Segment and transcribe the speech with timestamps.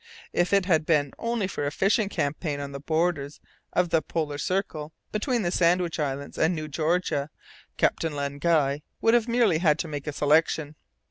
[0.33, 3.39] If it had been only for a fishing campaign on the borders
[3.71, 7.29] of the Polar Circle, between the Sandwich Islands and New Georgia,
[7.77, 10.75] Captain Len Guy would have merely had to make a selection.